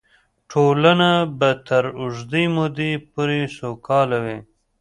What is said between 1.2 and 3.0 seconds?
به تر اوږدې مودې